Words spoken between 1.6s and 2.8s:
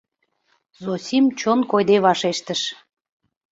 койде вашештыш.